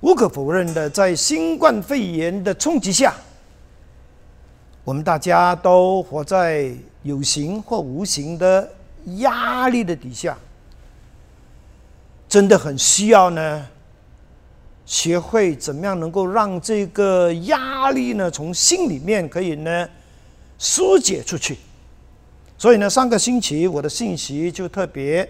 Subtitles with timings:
[0.00, 3.14] 无可否认的，在新冠肺炎的冲击下，
[4.82, 8.66] 我们大家都活在有形或无形的
[9.18, 10.38] 压力的底下，
[12.26, 13.66] 真的很需要呢，
[14.86, 19.86] 学会怎么样能够让这个压力呢，从心里面可以呢
[20.58, 21.58] 疏解出去。
[22.56, 25.28] 所以呢，上个星期我的信息就特别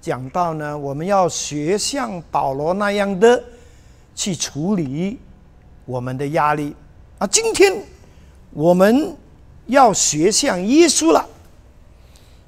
[0.00, 3.40] 讲到呢，我们要学像保罗那样的。
[4.14, 5.18] 去处理
[5.84, 6.74] 我们的压力
[7.18, 7.26] 啊！
[7.26, 7.82] 今天
[8.50, 9.16] 我们
[9.66, 11.28] 要学像耶稣了。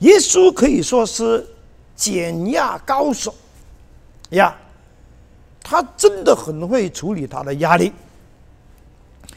[0.00, 1.46] 耶稣可以说是
[1.96, 3.34] 减压高手
[4.30, 4.54] 呀，
[5.62, 7.92] 他真的很会处理他的压力。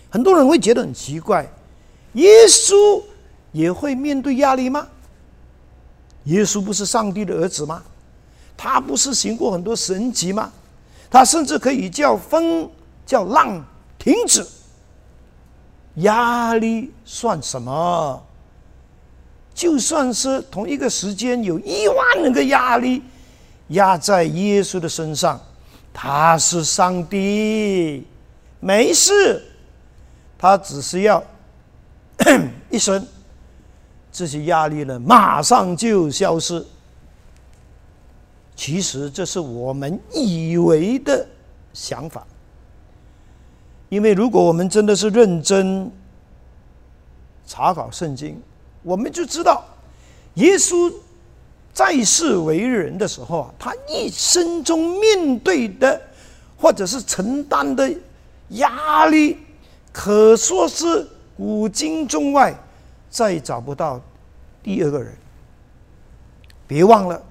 [0.09, 1.47] 很多人会觉得很奇怪，
[2.13, 3.02] 耶稣
[3.52, 4.88] 也会面对压力吗？
[6.25, 7.81] 耶稣不是上帝的儿子吗？
[8.57, 10.52] 他不是行过很多神迹吗？
[11.09, 12.70] 他甚至可以叫风
[13.05, 13.63] 叫浪
[13.97, 14.45] 停止，
[15.95, 18.23] 压力算什么？
[19.53, 23.02] 就算是同一个时间有一万人的压力
[23.69, 25.41] 压在耶稣的身上，
[25.91, 28.05] 他是上帝，
[28.59, 29.44] 没事，
[30.38, 31.23] 他只是要
[32.69, 33.03] 一声，
[34.11, 36.63] 这些压力呢马上就消失。
[38.58, 41.25] 其实这是我们以为的
[41.73, 42.25] 想法，
[43.88, 45.89] 因为如果我们真的是认真
[47.45, 48.41] 查考圣经，
[48.81, 49.63] 我们就知道，
[50.33, 50.91] 耶稣
[51.72, 56.02] 在世为人的时候啊，他一生中面对的
[56.58, 57.94] 或者是承担的
[58.50, 59.38] 压力，
[59.94, 62.58] 可说是古今中外
[63.08, 64.02] 再找不到
[64.63, 65.13] 第二个人。
[66.66, 67.23] 别忘了。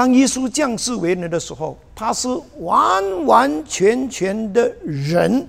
[0.00, 2.26] 当耶稣降世为人的时候，他是
[2.60, 5.46] 完完全全的人，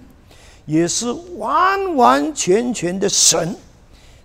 [0.66, 3.56] 也是完完全全的神。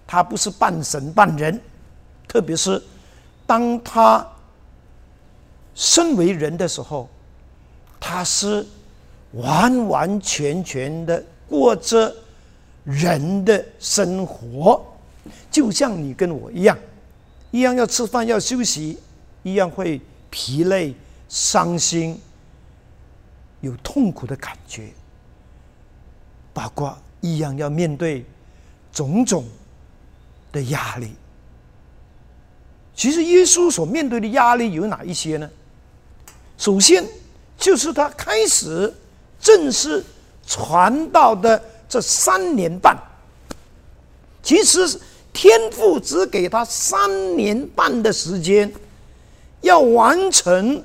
[0.05, 1.61] 他不是半神半人，
[2.27, 2.83] 特别是
[3.47, 4.27] 当他
[5.77, 7.09] 身为人的时候，
[8.01, 8.67] 他是
[9.31, 12.13] 完完全全的过着
[12.83, 14.85] 人的生活，
[15.53, 16.77] 就像你跟我一样，
[17.53, 18.99] 一样要吃饭要休息，
[19.45, 20.01] 一样会。
[20.31, 20.95] 疲累、
[21.29, 22.21] 伤心、
[23.61, 24.91] 有痛苦的感觉，
[26.53, 28.25] 包括一样要面对
[28.93, 29.45] 种种
[30.53, 31.15] 的压力。
[32.95, 35.51] 其实耶稣所面对的压力有哪一些呢？
[36.57, 37.07] 首先
[37.59, 38.93] 就是他开始
[39.39, 40.03] 正式
[40.47, 42.97] 传道的这三年半，
[44.43, 44.99] 其实
[45.33, 48.73] 天父只给他三年半的时间。
[49.67, 50.81] 要完成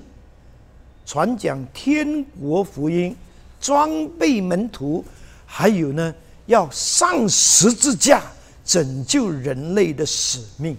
[1.06, 3.16] 传讲天国福音、
[3.60, 5.06] 装备门徒，
[5.46, 6.14] 还有呢，
[6.48, 8.24] 要上十字架
[8.66, 10.76] 拯救人类的使命。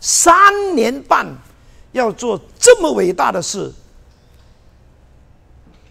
[0.00, 1.26] 三年半
[1.92, 3.72] 要做这么伟大的事，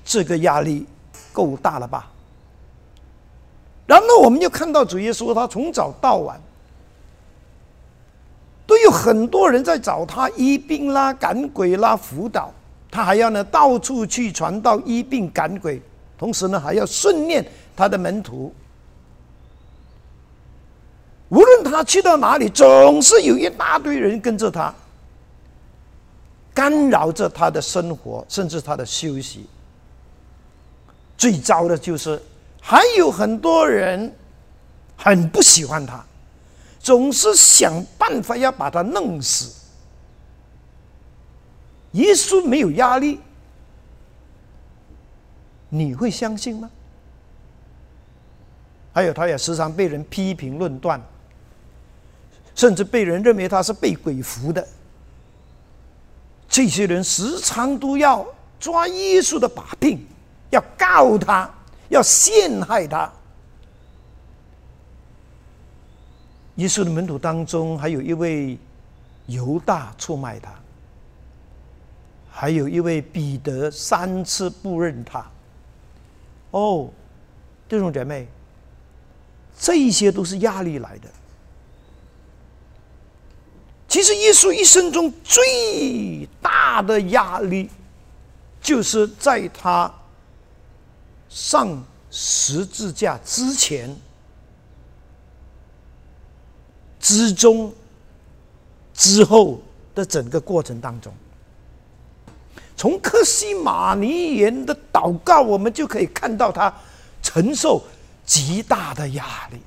[0.06, 0.86] 这个压力
[1.34, 2.12] 够大了吧？
[3.88, 6.40] 然后我们就看到主耶稣，他从早到晚。
[8.84, 12.54] 有很多人在找他医病啦、赶鬼啦、辅导，
[12.92, 15.82] 他还要呢到处去传道医病赶鬼，
[16.18, 17.46] 同时呢还要训练
[17.76, 18.54] 他的门徒。
[21.30, 24.74] 无论他去到哪里，总是有一大堆人跟着他，
[26.54, 29.48] 干扰着他的生活，甚至他的休息。
[31.18, 32.20] 最糟的就是
[32.60, 34.12] 还有很多人
[34.96, 36.04] 很不喜欢他。
[36.90, 39.54] 总是想办法要把他弄死。
[41.92, 43.20] 耶稣没有压力，
[45.70, 46.68] 你会相信吗？
[48.92, 51.00] 还有，他也时常被人批评论断，
[52.56, 54.68] 甚至被人认为他是被鬼附的。
[56.48, 58.26] 这些人时常都要
[58.60, 60.04] 抓耶稣的把柄，
[60.50, 61.48] 要告他，
[61.90, 63.14] 要陷害他。
[66.60, 68.58] 耶稣的门徒当中，还有一位
[69.28, 70.54] 犹大出卖他，
[72.30, 75.26] 还有一位彼得三次不认他。
[76.52, 76.90] 哦，
[77.70, 78.28] 弟兄姐妹，
[79.58, 81.08] 这一些都是压力来的。
[83.88, 87.70] 其实耶稣一生中最大的压力，
[88.62, 89.90] 就是在他
[91.30, 93.96] 上十字架之前。
[97.00, 97.74] 之中，
[98.94, 99.62] 之后
[99.96, 101.14] 的整个过程当中，
[102.76, 106.74] 从克西马尼人的祷告，我们就可以看到他
[107.22, 107.82] 承受
[108.26, 109.60] 极大的压力。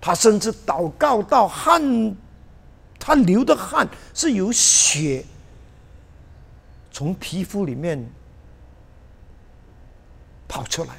[0.00, 2.16] 他甚至祷告到汗，
[2.98, 5.24] 他流的汗是有血
[6.90, 8.04] 从皮肤里面
[10.48, 10.96] 跑出来。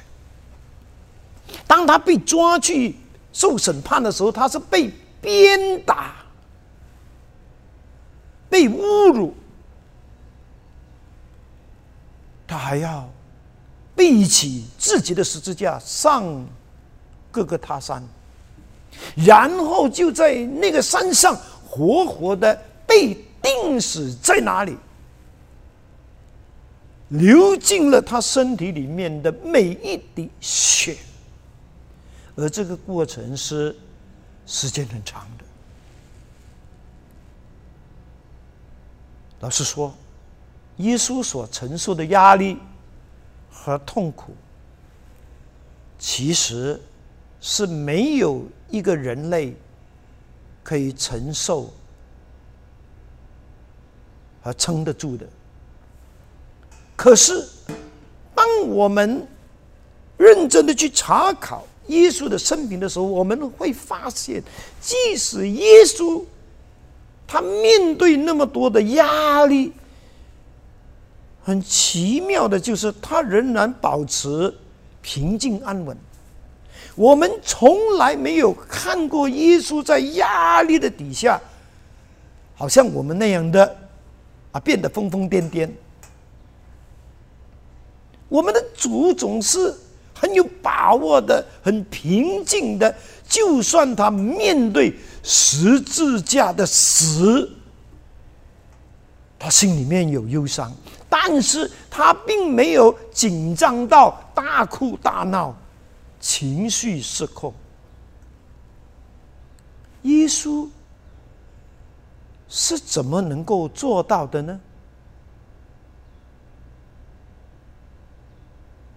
[1.66, 2.96] 当他被抓去
[3.34, 4.90] 受审判的时候，他是被
[5.20, 6.14] 鞭打、
[8.48, 9.34] 被侮辱，
[12.46, 13.06] 他还要
[13.94, 16.24] 背起自己的十字架上
[17.30, 18.02] 各个他山。
[19.16, 21.36] 然后就在那个山上
[21.68, 24.76] 活活的被钉死在哪里，
[27.08, 30.96] 流进了他身体里面的每一滴血，
[32.36, 33.74] 而这个过程是
[34.46, 35.44] 时间很长的。
[39.40, 39.94] 老实说，
[40.78, 42.58] 耶稣所承受的压力
[43.50, 44.34] 和痛苦，
[45.98, 46.80] 其实。
[47.46, 49.54] 是没有一个人类
[50.62, 51.70] 可以承受
[54.42, 55.28] 和撑得住的。
[56.96, 57.46] 可是，
[58.34, 59.28] 当我们
[60.16, 64.42] 认真的去查考耶稣的生平的时候，我们会发现，
[64.80, 66.22] 即使耶稣
[67.26, 69.72] 他面对那么多的压力，
[71.42, 74.54] 很奇妙的就是他仍然保持
[75.02, 75.96] 平静安稳。
[76.96, 81.40] 我们从来没有看过耶稣在压力的底下，
[82.54, 83.76] 好像我们那样的
[84.52, 85.68] 啊，变得疯疯癫癫。
[88.28, 89.74] 我们的主总是
[90.14, 92.94] 很有把握的，很平静的，
[93.28, 97.50] 就算他面对十字架的死，
[99.38, 100.72] 他心里面有忧伤，
[101.08, 105.54] 但是他并没有紧张到大哭大闹。
[106.20, 107.52] 情绪失控，
[110.04, 110.66] 耶稣
[112.48, 114.58] 是怎么能够做到的呢？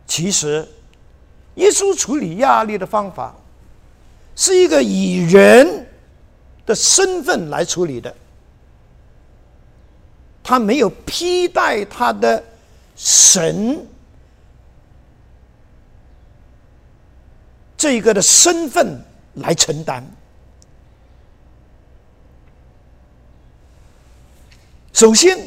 [0.05, 0.65] 其实，
[1.57, 3.35] 耶稣处理压力的方法
[4.35, 5.85] 是一个以人
[6.65, 8.15] 的身份来处理的，
[10.43, 12.43] 他没有披戴他的
[12.95, 13.85] 神。
[17.75, 18.99] 这个的身份
[19.35, 20.03] 来承担。
[24.93, 25.37] 首先，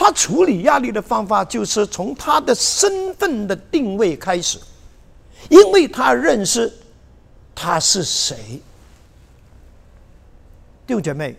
[0.00, 4.58] 他处理压力的方法就是从他的身份的定位开始，
[5.50, 6.72] 因为他认识
[7.54, 8.62] 他是谁。
[10.86, 11.36] 弟兄姐妹，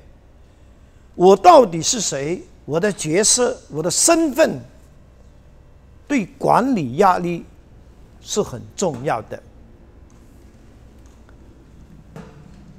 [1.16, 2.44] 我到底是谁？
[2.66, 4.60] 我的角色，我的身份，
[6.08, 7.44] 对管理压力。
[8.24, 9.44] 是很重要的，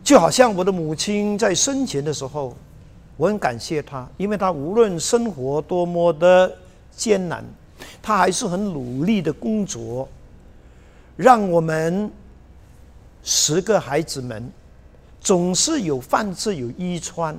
[0.04, 2.56] 就好像我的母亲在生前的时候，
[3.16, 6.52] 我很感谢他，因为他无论生活多么的
[6.96, 7.44] 艰难，
[8.02, 10.08] 他还是很努力的工作，
[11.16, 12.10] 让我们
[13.22, 14.50] 十个孩子们
[15.20, 17.36] 总是有饭吃有衣穿。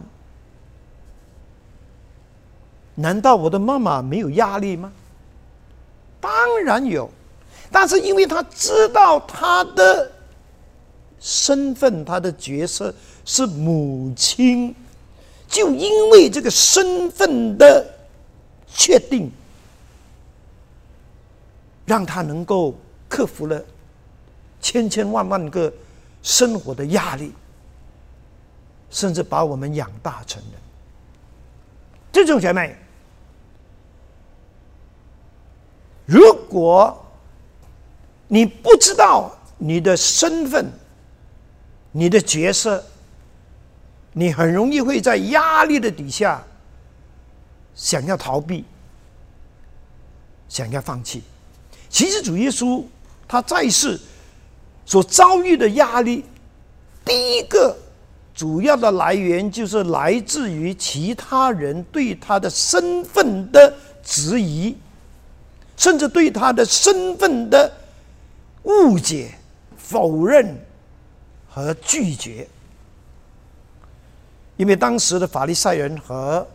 [2.96, 4.92] 难道我的妈妈没有压力吗？
[6.22, 7.10] 当然有。
[7.72, 10.12] 但是，因为他知道他的
[11.20, 12.94] 身份，他的角色
[13.26, 14.76] 是母亲，
[15.54, 17.86] 就因为这个身份的
[18.68, 19.32] 确定，
[21.86, 22.76] 让他能够
[23.08, 23.64] 克服了
[24.60, 25.72] 千千万万个
[26.24, 27.32] 生活的压力，
[28.90, 30.60] 甚至把我们养大成人。
[32.12, 32.76] 这种姐妹，
[36.06, 37.00] 如果。
[38.26, 40.72] 你不知道你的身份、
[41.92, 42.84] 你的角色，
[44.14, 46.42] 你很容易会在压力的底下
[47.76, 48.64] 想要逃避、
[50.48, 51.24] 想要放弃。
[51.90, 52.84] 其实主耶稣
[53.28, 54.00] 他在世
[54.86, 56.24] 所遭遇的压力，
[57.04, 57.76] 第一个
[58.34, 64.78] 主要的来源就是来自于其他人对他的身份的质疑，
[65.76, 67.72] 甚至对他的身份的。
[68.66, 69.30] 误解、
[69.76, 70.58] 否认
[71.50, 72.48] 和拒绝，
[74.58, 76.46] 因为当时的法利赛人和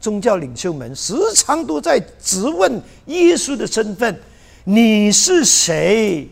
[0.00, 4.20] 宗教领袖们时常都在质问耶稣的身份
[4.64, 6.28] ：“你是谁？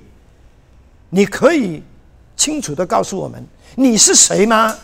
[1.10, 1.82] 你可以
[2.36, 4.76] 清楚的告诉我们你是谁吗？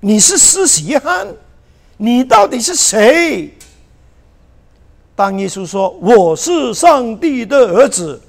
[0.00, 1.26] 你是施洗约翰，
[1.96, 3.52] 你到底是谁？”
[5.14, 8.20] 当耶稣说：“我是上帝的儿子。”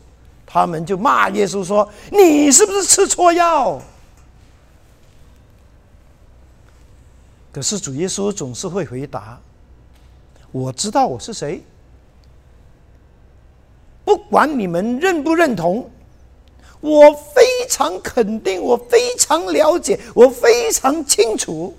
[0.45, 3.81] 他们就骂耶稣说：“你是不是吃错药？”
[7.53, 9.39] 可是主耶稣总是会回答
[10.51, 11.63] ：“我知道我是谁。
[14.03, 15.89] 不管你们认不认同，
[16.81, 21.77] 我非常肯定，我非常了解，我非常清楚，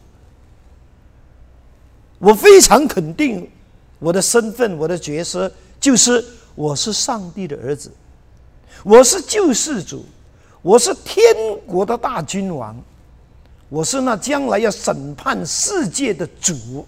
[2.20, 3.50] 我非常肯定
[3.98, 7.90] 我的身份，我的角色就是我是上帝的儿子。”
[8.84, 10.04] 我是救世主，
[10.60, 11.24] 我是天
[11.66, 12.76] 国的大君王，
[13.68, 16.86] 我是那将来要审判世界的主。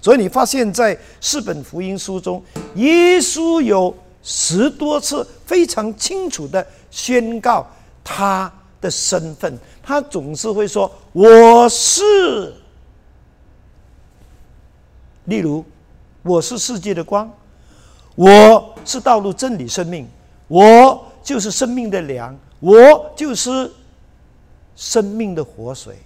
[0.00, 2.42] 所以你发现，在四本福音书中，
[2.76, 7.66] 耶稣有十多次非常清楚的宣告
[8.04, 9.58] 他的身份。
[9.82, 12.54] 他总是会说：“我是。”
[15.26, 15.64] 例如
[16.22, 17.30] ，“我是世界的光，
[18.14, 20.08] 我是道路、真理、生命。”
[20.46, 23.70] 我就是生命的粮，我就是
[24.80, 25.98] 生命的活水。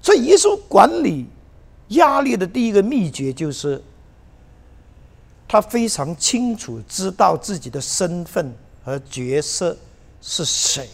[0.00, 1.26] 所以，耶稣管理
[1.88, 3.82] 压力的第一个秘诀就是，
[5.46, 8.50] 他非常清楚知道自己的身份
[8.82, 9.76] 和角色
[10.22, 10.88] 是谁。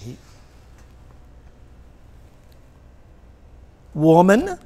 [3.92, 4.58] 我们呢？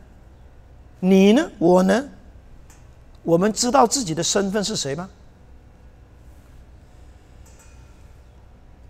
[1.01, 1.51] 你呢？
[1.59, 2.09] 我呢？
[3.23, 5.11] 我们知道自己的身份是谁吗？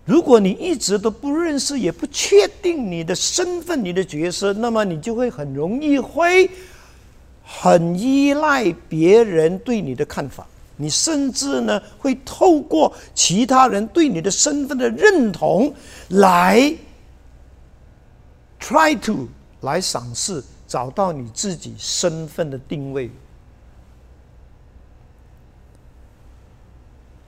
[0.09, 6.49] 如果你一直都不认识，也不确定你的身份、你的角色，那么你就会很容易会
[7.43, 10.47] 很依赖别人对你的看法。
[10.77, 15.71] 你甚至呢会透过其他人对你的身份的认同
[16.07, 16.73] 来
[18.59, 19.27] try to
[19.61, 23.11] 来赏识，找到你自己身份的定位。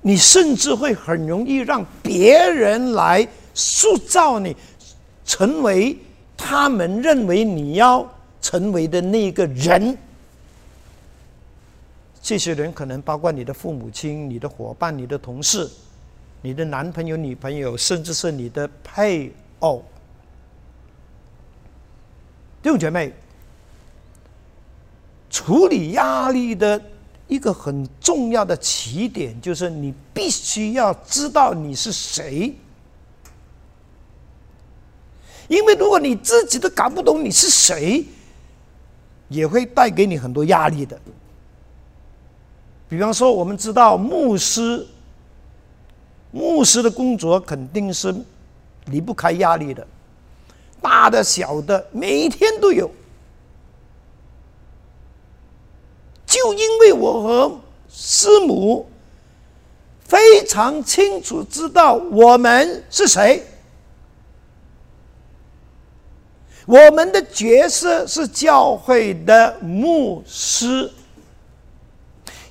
[0.01, 4.55] 你甚至会很容易让别人来塑造你，
[5.25, 5.95] 成为
[6.35, 9.95] 他们认为你要成为的那个人。
[12.21, 15.69] 这些人可能包括你的父母亲、你的伙伴、你的同事、
[16.41, 19.83] 你的男朋友、女朋友，甚至是你的配偶。
[22.63, 23.13] 弟兄姐妹，
[25.29, 26.81] 处理压力的。
[27.31, 32.53] 一个很重要的起点就是，你必须要知道你是谁，
[35.47, 38.03] 因为如果你自己都搞不懂你是谁，
[39.29, 40.99] 也会带给你很多压力的。
[42.89, 44.85] 比方说，我们知道牧师，
[46.31, 48.13] 牧师的工作肯定是
[48.87, 49.87] 离不开压力的，
[50.81, 52.91] 大的小的，每一天都有。
[56.31, 57.59] 就因为我和
[57.91, 58.89] 师母
[60.05, 63.43] 非常清楚知道我们是谁，
[66.65, 70.89] 我们的角色是教会的牧师。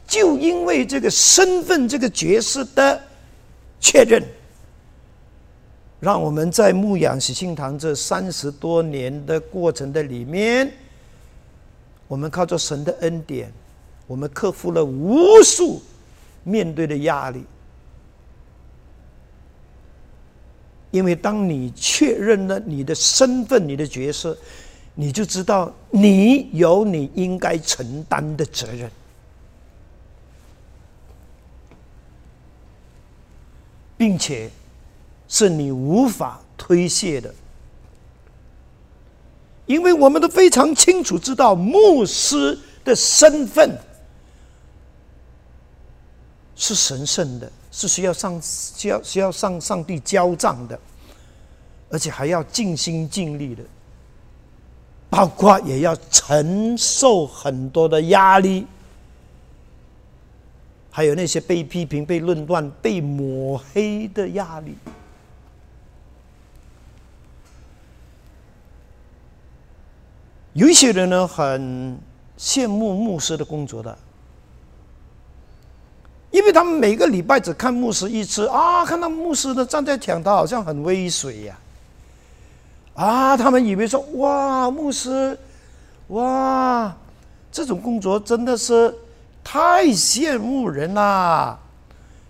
[0.06, 3.00] 就因为这个身份、这个角色的
[3.80, 4.22] 确认，
[6.00, 10.70] 让我们在牧养喜庆堂这三十多年的过程的里面，
[12.08, 13.50] 我们靠着神的恩典。
[14.10, 15.80] 我们克服了无数
[16.42, 17.44] 面对的压力，
[20.90, 24.36] 因为当你确认了你的身份、你的角色，
[24.96, 28.90] 你就知道你有你应该承担的责任，
[33.96, 34.50] 并且
[35.28, 37.32] 是你无法推卸的，
[39.66, 43.78] 因为我们都非常清楚知道牧师的身份。
[46.62, 50.78] 是神圣的，是需要上需要需要上上帝交账的，
[51.88, 53.64] 而且还要尽心尽力的，
[55.08, 58.66] 包括也要承受很多的压力，
[60.90, 64.74] 还有那些被批评、被论断、被抹黑的压力。
[70.52, 71.98] 有一些人呢，很
[72.38, 73.98] 羡慕牧师的工作的。
[76.30, 81.58] 因为他们每个礼拜只看牧师一次啊，看到牧师呢站在讲台，好像很威水呀，
[82.94, 85.36] 啊，他们以为说哇，牧师，
[86.08, 86.96] 哇，
[87.50, 88.94] 这种工作真的是
[89.42, 91.58] 太羡慕人啦，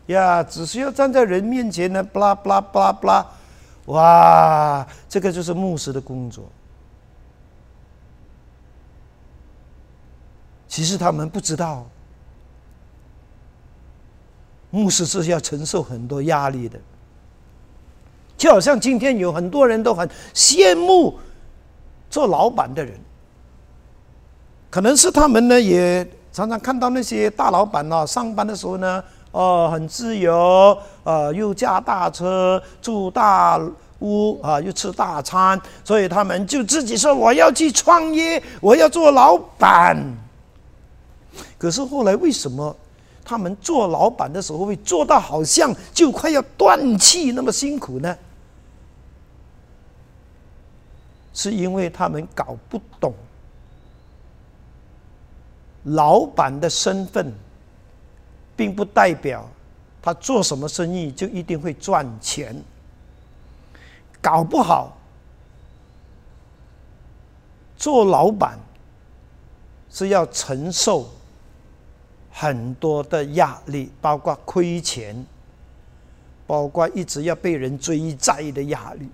[0.07, 3.27] 呀，只需要站在人面前呢，巴拉巴拉巴拉巴拉，
[3.87, 6.45] 哇，这个就是牧师的工作。
[10.67, 11.85] 其实他们不知道，
[14.71, 16.79] 牧师是要承受很多压力的。
[18.37, 21.19] 就好像今天有很多人都很羡慕
[22.09, 22.99] 做老板的人，
[24.71, 33.61] 可能是他们呢也常常看到那些大老板呢上班的时候呢，哦很自由，呃又驾大车住大
[33.99, 39.99] 屋啊，又吃大餐，所以他们就自己说我要去创业，我要做老板。
[41.59, 42.75] 可是后来为什么
[43.25, 48.17] 他们做老板的时候会做到好像就快要断气那么辛苦呢？
[51.33, 53.15] 是因为他们搞不懂，
[55.85, 57.33] 老板的身份，
[58.57, 59.49] 并不代表
[60.03, 62.61] 他做什么生意就一定会赚钱。
[64.21, 64.99] 搞不好，
[67.77, 68.59] 做老板
[69.89, 71.09] 是要承受
[72.41, 75.27] 很多的压力，包括亏钱，
[76.47, 79.07] 包括一直要被人追债的压力。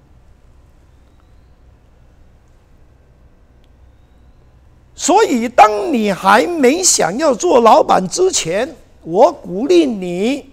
[4.94, 10.48] 所以，当你还没想要做老板之前，我鼓励你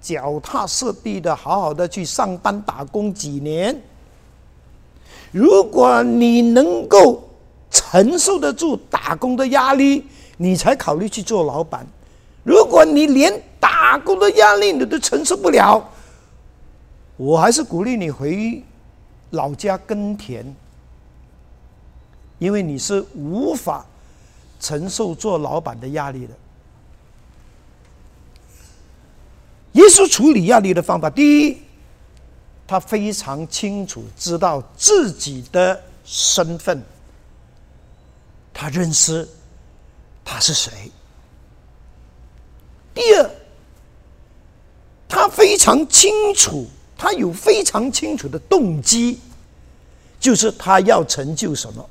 [0.00, 3.82] 脚踏实地的、好好的去上班打工几年。
[5.32, 7.28] 如果你能够
[7.68, 10.06] 承受得住打工的压力，
[10.42, 11.86] 你才考虑去做老板。
[12.42, 13.30] 如果你连
[13.60, 15.86] 打工的压力你都承受不了，
[17.18, 18.64] 我还是鼓励你回
[19.32, 20.56] 老家耕田。
[22.38, 23.84] 因为你是无法
[24.58, 26.32] 承受做老板的压力的。
[29.72, 31.58] 耶稣处理压力的方法，第一，
[32.66, 36.82] 他非常清楚知道自己的身份，
[38.54, 39.28] 他认识
[40.30, 40.70] 他是谁。
[42.94, 43.30] 第二，
[45.08, 49.18] 他非常清楚，他有非常清楚的动机，
[50.20, 51.90] 就是他要成就什么。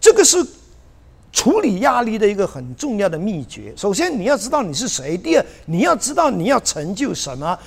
[0.00, 0.42] 这个是
[1.30, 3.74] 处理压力的一个很重要的秘诀。
[3.76, 7.58] 首先，你要知道你是谁；第二，你要知道你要成就什么。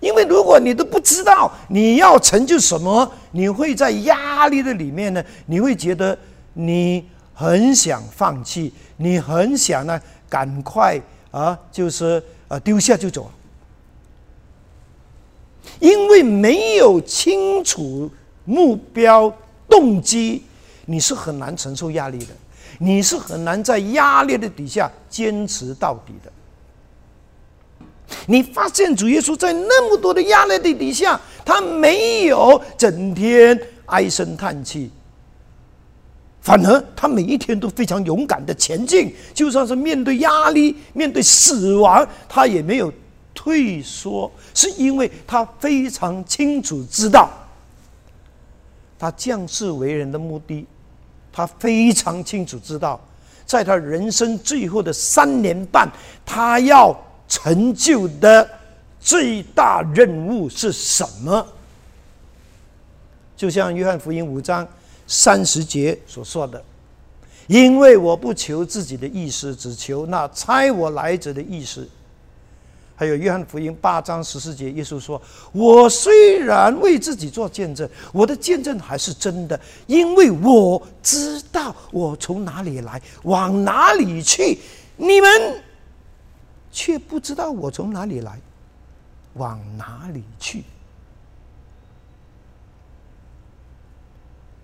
[0.00, 6.18] 因为如果你都不知道你要成就什么，你会在压力的里面呢，你会觉得
[6.54, 13.30] 你很想放弃，你很想呢赶快啊，就是啊丢下就走。
[15.78, 18.10] 因为没有清楚
[18.44, 19.32] 目标
[19.68, 20.42] 动机。
[20.86, 22.34] 你是很难承受压力的，
[22.78, 26.32] 你是很难在压力的底下坚持到底的。
[28.26, 34.90] 你发现主耶稣在那么多的压力的底下，他没有整天唉声叹气，
[36.40, 42.92] 反而他每一天都非常勇敢的前进，就算是面对压力、面对死亡，他也没有
[43.34, 47.30] 退缩，是因为他非常清楚知道，
[48.98, 50.66] 他降世为人的目的。
[51.32, 53.00] 他非常清楚知道，
[53.46, 55.88] 在他人生最后的三年半，
[56.26, 56.92] 他要
[57.30, 58.46] 成就的
[59.00, 61.46] 最大任务是什么？
[63.36, 64.68] 就像约翰福音五章
[65.06, 66.62] 三十节所说的
[67.48, 71.88] ：“因为我不求自己的意思，只求那差我来者的意思。”
[72.96, 75.20] 还有约翰福音八章十四节，耶稣说
[75.52, 84.58] ：“我虽然为自己做见证，我的见证还是真的，因为我知道我从哪里来，往哪里去。
[84.98, 85.62] 你们
[86.70, 88.38] 却不知道我从哪里来，
[89.34, 90.64] 往哪里去。”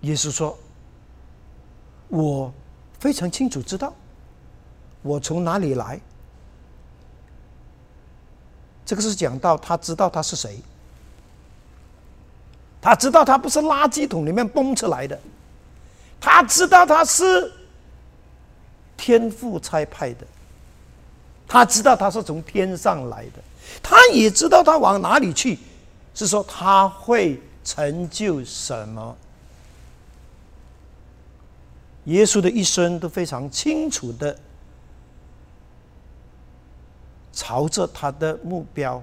[0.01, 0.57] 耶稣说
[2.09, 2.53] ：“我
[2.99, 3.93] 非常清楚知道
[5.01, 5.99] 我从哪里来。”
[8.85, 10.61] 这个是讲到他知道他是谁，
[12.79, 15.19] 他知道他不是垃圾桶里面蹦出来的，
[16.21, 17.51] 他知道他是
[18.95, 20.25] 天父差派的，
[21.47, 23.41] 他知道他是从天上来的，
[23.81, 25.57] 他也知道他往哪里去，
[26.13, 29.15] 是说他会成就什么。
[32.05, 34.37] 耶稣的一生都非常清楚的。
[37.39, 38.99] 朝着他的目标，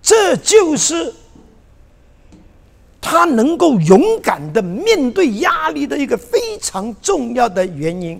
[0.00, 1.12] 这就是
[2.98, 8.18] 他能够勇敢的面对压力的一个非常重要的原因。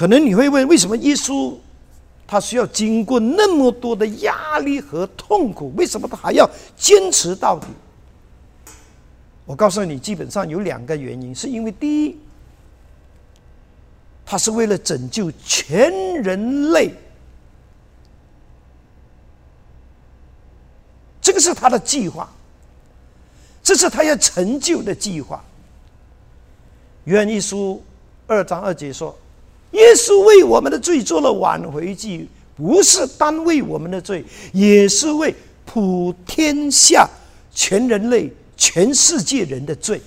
[0.00, 1.54] 可能你会问，为什么耶稣
[2.26, 7.66] 他需要经过那么多的压力和痛苦，为什么他还要坚持到底？
[9.44, 12.16] 我告诉你，基本上有两个原因，是因为第一，
[14.24, 16.94] 他是为了拯救全人类，
[21.20, 22.26] 这个是他的计划，
[23.62, 25.44] 这是他要成就的计划。
[27.04, 27.84] 约一书
[28.26, 29.14] 二章二节说
[29.72, 37.08] ：“耶稣为我们的罪做了挽回祭，不是单为我们的罪，也是为普天下
[37.54, 40.02] 全人类。”全世界人的罪，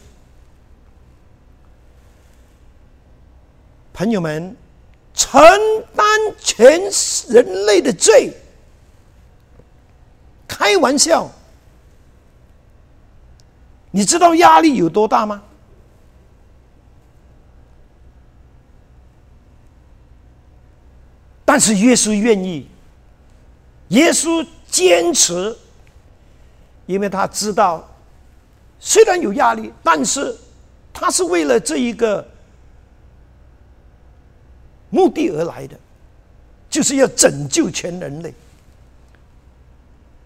[3.91, 4.55] 朋友们，
[5.15, 5.41] 承
[5.95, 6.05] 担
[6.39, 6.79] 全
[7.29, 8.31] 人类的罪，
[10.47, 11.31] 开玩笑，
[13.89, 15.41] 你知道压力有多大吗？
[21.53, 22.67] 但是耶稣愿意，
[23.89, 25.55] 耶稣坚持，
[26.87, 27.87] 因为他知道。
[28.79, 30.35] 虽然有压力，但是
[30.91, 32.27] 他是为了这一个
[34.89, 35.77] 目的而来的，
[36.71, 38.33] 就是要拯救全人类，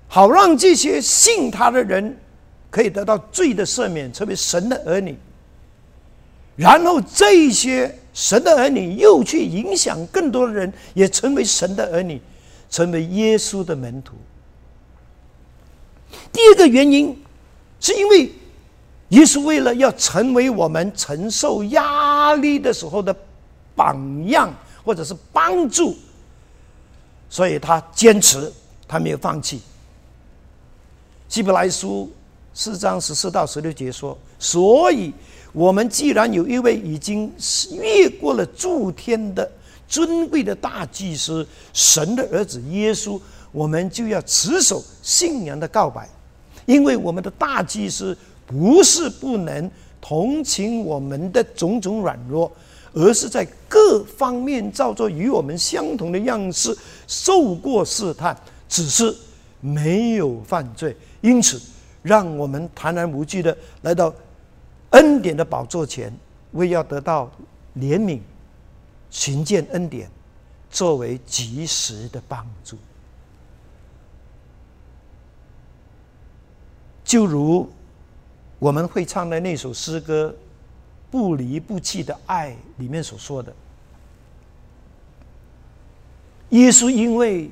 [0.07, 2.17] 好让这些信他的人
[2.71, 5.13] 可以得到罪的赦免，成为神的儿女。
[6.55, 12.19] 然后这一些神的儿女又去影响更多的人，也成为神的儿女，
[12.67, 14.15] 成为耶稣的门徒。
[16.34, 17.15] 第二个原因
[17.80, 18.32] 是因为。
[19.10, 23.15] 也是为了要成为我们承受压力的时候的
[23.73, 24.53] 榜样，
[24.84, 25.95] 或者是帮助，
[27.30, 28.51] 所以他坚持，
[28.86, 29.62] 他没有放弃。
[31.30, 32.12] 希伯来书
[32.53, 35.13] 四章十四到十六节说：“所以，
[35.58, 37.34] 我们既然有一位已经
[37.72, 39.50] 越过了诸天的
[39.88, 41.43] 尊贵的大祭司，
[41.74, 43.20] 神的儿子耶稣，
[43.52, 46.08] 我们就要持守信仰的告白，
[46.67, 48.15] 因为我们的大祭司。”
[48.48, 52.50] 不是不能同情我们的种种软弱，
[52.93, 56.74] 而是在各方面照着与我们相同的样式
[57.08, 58.34] 受过试探，
[58.70, 59.13] 只是
[59.60, 60.96] 没有犯罪。
[61.20, 61.62] 因此，
[62.04, 64.13] 让我们坦然无惧的来到
[64.91, 66.12] 恩典的宝座前，
[66.52, 67.32] 为要得到
[67.76, 68.19] 怜悯、
[69.10, 70.10] 寻见恩典，
[70.69, 72.78] 作为及时的帮助。
[77.04, 77.69] 就如。
[78.60, 80.36] 我们会唱的那首诗歌
[81.12, 83.54] 《不离不弃的爱》里面所说的，
[86.50, 87.52] 耶稣因为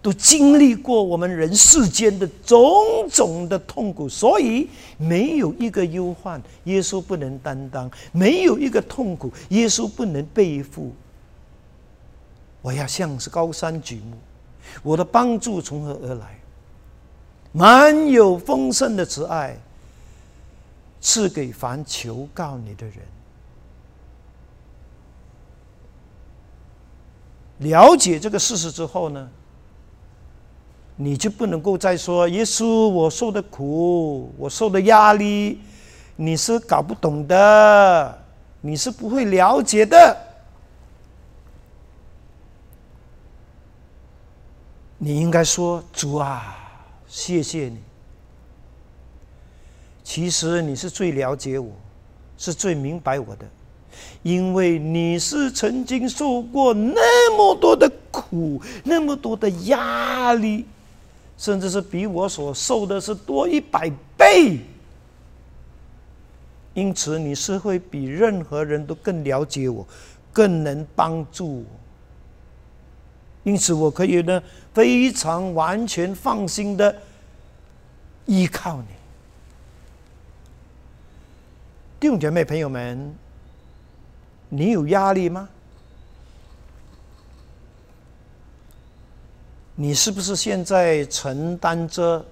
[0.00, 2.56] 都经历过我们人世间的种
[3.10, 10.92] 种的痛苦，所以没有一个忧患耶稣不能担当，没有一个痛苦耶稣不能背负。
[12.62, 14.16] 我要像是高山举目，
[14.82, 16.38] 我的帮助从何而来？
[17.50, 19.56] 满有丰盛的慈爱，
[21.00, 22.96] 赐给凡求告你的人。
[27.58, 29.28] 了解这个事实之后呢，
[31.00, 35.60] 你就不能够再说耶稣，我受的苦，我受的压力，
[36.16, 38.18] 你是搞不懂的，
[38.60, 40.16] 你是不会了解的。
[44.98, 46.56] 你应该说主啊。
[47.06, 47.78] 谢谢你。
[50.04, 51.70] 其实你是最了解我，
[52.36, 53.46] 是最明白我的，
[54.22, 60.66] 因为你是曾经受过那么多的苦，那么多的压力，
[61.38, 64.58] 甚至是比我所受的是多一百倍。
[66.74, 69.86] 因此，你是会比任何人都更了解我，
[70.32, 71.64] 更能帮助我。
[73.44, 74.42] 因此，我可以呢
[74.74, 76.94] 非常完全放心的
[78.26, 78.88] 依靠你，
[81.98, 83.12] 弟兄姐妹朋友们，
[84.50, 85.48] 你有压力吗？
[89.80, 92.26] 你是不是现在承担着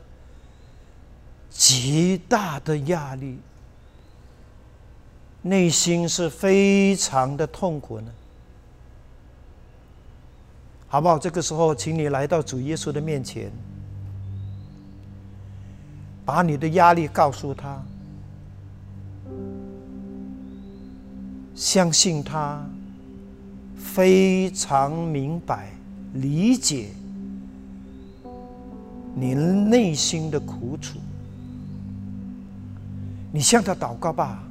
[1.49, 3.39] 极大的压力，
[5.43, 8.11] 内心是非常的痛苦呢？
[10.89, 11.17] 好不好？
[11.17, 13.53] 这个时候，请你来到主耶稣的面前，
[16.25, 17.81] 把你的压力告诉他，
[21.55, 22.61] 相信他
[23.79, 25.71] 非常明白、
[26.15, 26.89] 理解
[29.19, 30.99] 你内心的苦楚。
[33.33, 34.45] 你向他祷告吧，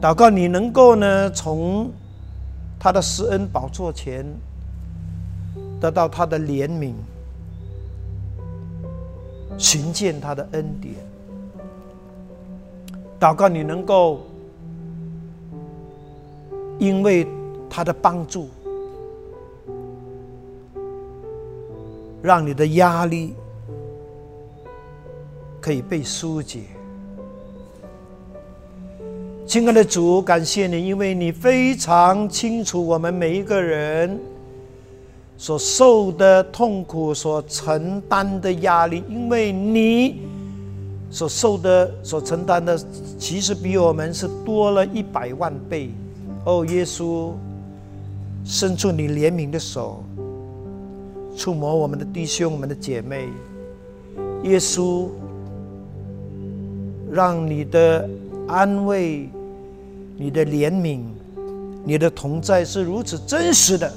[0.00, 1.90] 祷告你能够呢从。
[2.76, 4.26] 他的施恩宝座前，
[5.80, 6.92] 得到他的怜悯，
[9.56, 10.94] 寻见他的恩典。
[13.18, 14.20] 祷告你能够
[16.78, 17.26] 因为
[17.70, 18.50] 他的帮助，
[22.24, 23.34] 让你的压力
[25.60, 26.60] 可以被疏解。
[29.46, 34.18] 亲爱的主，感谢你，因为你非常清楚我们每一个人
[35.36, 40.22] 所受的痛苦、所承担的压力，因为你
[41.10, 42.82] 所受的、所承担的，
[43.18, 45.90] 其实比我们是多了一百万倍。
[46.46, 47.32] 哦，耶稣，
[48.46, 50.02] 伸出你怜悯的手，
[51.36, 53.28] 触摸我们的弟兄、我们的姐妹。
[54.42, 55.08] 耶稣，
[57.10, 58.08] 让你的。
[58.46, 59.26] 安慰，
[60.18, 61.00] 你的怜悯，
[61.82, 63.90] 你的同在是如此真实的，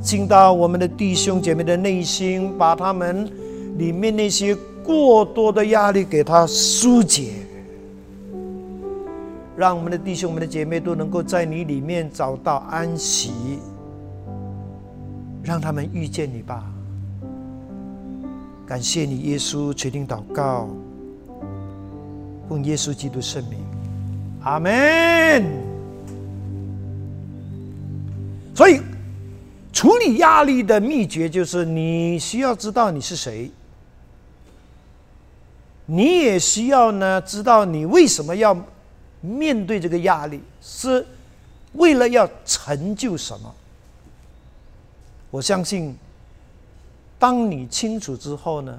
[0.00, 3.30] 进到我们的弟兄姐妹的内心，把他们
[3.76, 7.32] 里面那些过多的压力给他疏解，
[9.54, 13.58] 让我们的弟兄、我们的姐妹都能够在你里面找到安息，
[15.42, 16.64] 让他们遇见你吧。
[18.66, 20.68] 感谢你，耶稣，决定祷告。
[22.48, 23.58] 奉耶稣基督圣名，
[24.42, 25.44] 阿门。
[28.54, 28.80] 所以，
[29.72, 33.50] 处理压力的秘诀就是：你需要知道你是谁，
[35.86, 38.56] 你也需要呢知道你为什么要
[39.20, 41.04] 面对这个压力，是
[41.72, 43.54] 为了要成就什么。
[45.32, 45.96] 我相信，
[47.18, 48.78] 当你清楚之后呢？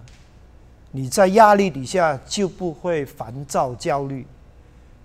[0.92, 4.24] 你在压力底下就不会烦躁焦虑，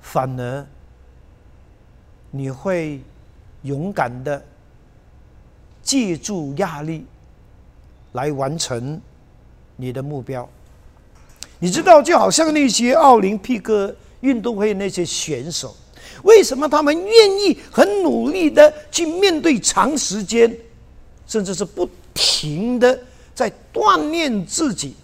[0.03, 0.67] 反而
[2.31, 3.01] 你会
[3.63, 4.45] 勇敢的
[5.83, 7.07] 借助压力
[8.13, 9.01] 来完成
[9.77, 10.47] 你的目标。
[11.59, 15.75] 你知道，就好像那些奥林匹克运动会那些选手，
[16.25, 20.55] 为什么他们愿意很努力的去面对长时间，
[21.29, 22.99] 甚至是不停的
[23.33, 24.97] 在锻炼自己？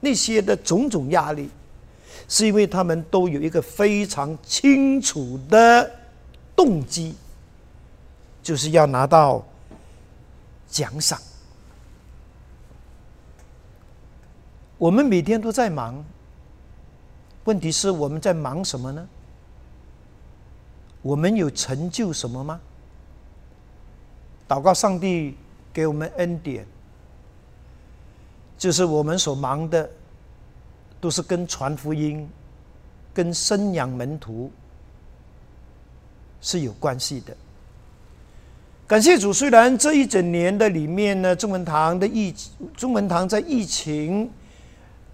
[0.00, 1.48] 那些的种种压力，
[2.28, 5.90] 是因为他们都有一个非常清楚的
[6.54, 7.14] 动机，
[8.42, 9.42] 就是要拿到
[10.68, 11.18] 奖赏。
[14.76, 16.04] 我们每天都在忙，
[17.44, 19.08] 问题是我们在忙什么呢？
[21.00, 22.60] 我们有成就什么吗？
[24.46, 25.34] 祷告上帝
[25.74, 26.64] 给我们恩典。
[28.56, 29.90] 就是我们所忙的，
[31.00, 32.26] 都是跟传福音、
[33.12, 34.50] 跟生养门徒
[36.40, 37.36] 是有关系的。
[38.86, 42.32] 感谢主，虽然这一整年的里面呢，中文堂的疫
[42.76, 44.30] 中文堂在疫情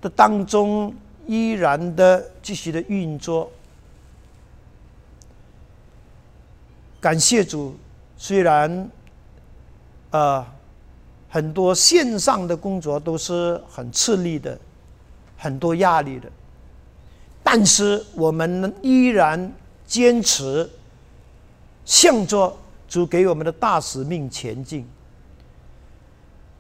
[0.01, 0.94] 的当中
[1.27, 3.51] 依然的继续的运作。
[7.01, 7.75] 感谢主，
[8.16, 8.90] 虽然，
[10.11, 10.46] 呃。
[11.33, 14.59] 很多线上的工作都是很吃力的，
[15.38, 16.29] 很多压力的，
[17.40, 19.53] 但是我们依然
[19.87, 20.68] 坚持
[21.85, 22.53] 向着
[22.88, 24.85] 主给我们的大使命前进。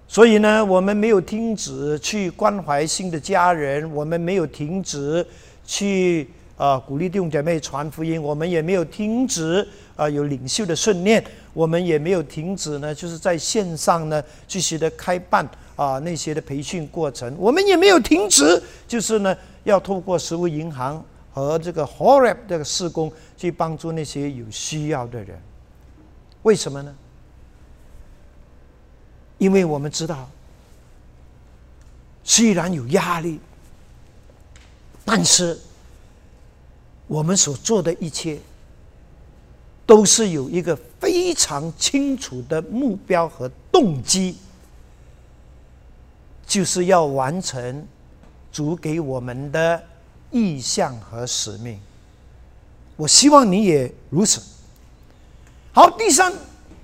[0.06, 5.26] 所以呢，我们没有停止去关怀新的家人，我们没有停止
[5.64, 11.24] 去啊鼓励弟兄姐妹传福音，我们也没有停止啊有领袖的训练。
[11.54, 17.34] 我们也没有停止呢，就是在线上呢继续的开办啊那些的培训过程。
[17.38, 25.40] 我们也没有停止，就是呢要透过食物银行和这个 Horeb 这个施工去帮助那些有需要的人。
[26.42, 26.94] 为什么呢？
[29.38, 30.28] 因为我们知道，
[32.22, 33.40] 虽然有压力，
[35.06, 35.58] 但是
[37.10, 38.38] 我们所做的一切。
[39.86, 44.36] 都是有一个非常清楚的目标和动机，
[46.46, 47.84] 就是要完成
[48.52, 49.82] 主给我们的
[50.30, 51.76] 意向和使命。
[52.94, 54.40] 我希望你也如此。
[55.72, 56.32] 好，第三，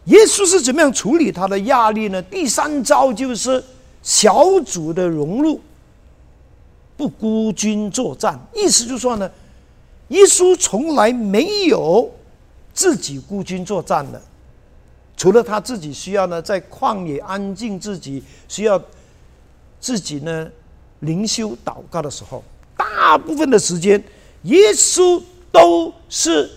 [0.06, 2.20] 耶稣是怎么样处理他的压力呢？
[2.22, 3.62] 第三招就是
[4.02, 5.60] 小组的融入，
[6.96, 8.36] 不孤军作战。
[8.52, 9.30] 意思就是说呢，
[10.08, 12.10] 耶稣从来没有。
[12.76, 14.20] 自己孤军作战的，
[15.16, 18.78] 除了他自己需要呢，在旷野安静自己需要
[19.80, 20.46] 自己呢
[21.00, 22.44] 灵修祷告的时候，
[22.76, 24.04] 大部分的时间，
[24.42, 26.50] 耶稣都是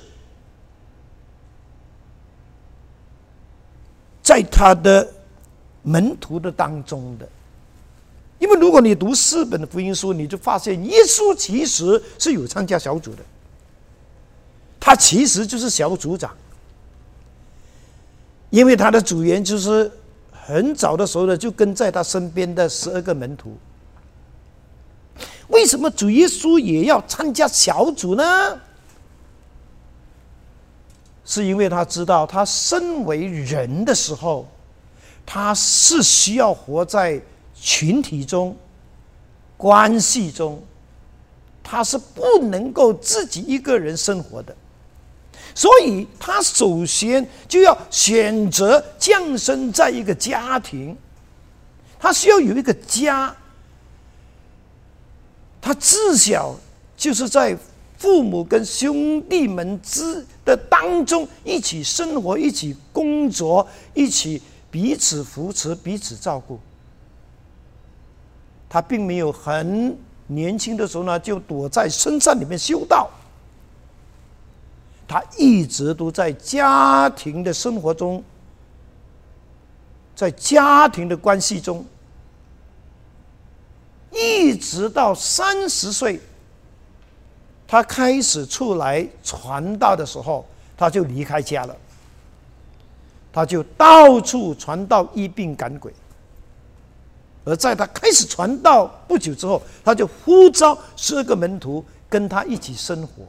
[4.21, 5.09] 在他的
[5.83, 7.25] 门徒的当中的。
[8.39, 13.23] 因为如果你读四本的福音书，你就发现耶稣其实是有参加小组的，
[14.79, 16.35] 他其实就是小组长，
[18.49, 19.91] 因为他的组员就是
[20.31, 23.57] 很早的时候呢就跟在他身边的十二个门徒。
[25.49, 28.23] 为什么主耶稣也要参加小组呢？
[31.25, 34.47] 是因为他知道他身为人的时候，
[35.25, 37.21] 他是需要活在。
[37.61, 38.55] 群体中，
[39.57, 40.63] 关系中，
[41.61, 44.55] 他是不能够自己一个人生活的，
[45.55, 50.95] 所以他首先就要选择降生在一个家庭，
[51.99, 53.35] 他需要有一个家，
[55.61, 56.55] 他自小
[56.95, 57.57] 就是在
[57.97, 66.57] 父母跟兄弟们之的当中一起生活，一起工作，一起彼此扶持，彼此照顾。
[68.69, 73.09] 他并没有很年轻的时候呢，就躲在深山里面修道。
[75.09, 78.23] 他一直都在家庭的生活中，
[80.15, 81.83] 在家庭的关系中，
[84.11, 86.21] 一直到三十岁，
[87.67, 90.45] 他开始出来传道的时候，
[90.77, 91.75] 他就离开家了。
[93.33, 95.91] 他就到处传道，医病赶鬼。
[97.45, 103.23] 而在他开始传道不久之后，他就呼召十二个门徒跟他一起生活。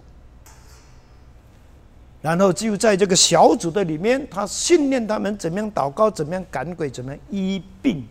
[2.23, 8.07] 然后就在这个小组的里面，他训练他们怎么样祷告，怎么样赶鬼，怎么样医病。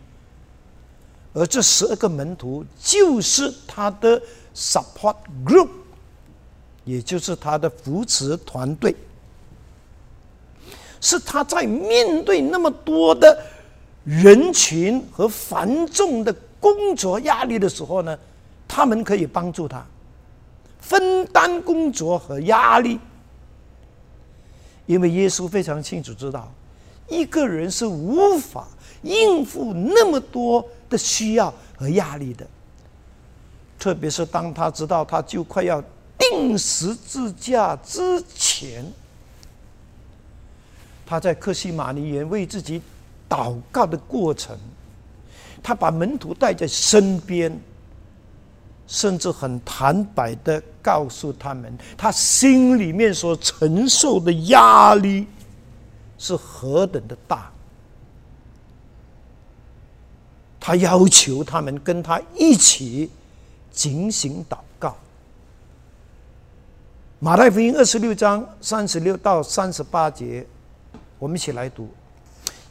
[1.33, 4.21] 而这十二个门徒就是他的
[4.55, 5.69] support group，
[6.85, 8.95] 也就是他的扶持团队，
[10.99, 13.45] 是他在面对那么多的。
[14.05, 18.17] 人群和繁重的工作压力的时候呢，
[18.67, 19.85] 他们可以帮助他
[20.79, 22.97] 分担工作和压力，
[24.89, 26.51] 因为耶稣非常清楚知道，
[27.07, 28.67] 一个人是无法
[29.03, 32.43] 应付那么多的需要和压力的，
[33.77, 35.79] 特别是当他知道他就快要
[36.17, 38.83] 定十字架之前，
[41.05, 42.81] 他在克西马尼园为自己。
[43.29, 44.57] 祷告的过程，
[45.61, 47.55] 他把门徒带在身边，
[48.89, 55.27] 甚至很坦白的告诉他们，他心里面所承受的压力
[56.17, 57.51] 是何等的大。
[60.59, 63.11] 他要求他们跟他一起
[63.71, 64.97] 进行祷告。
[67.19, 70.43] 马太福音二十六章三十六到三十八节，
[71.19, 71.87] 我们一起来读。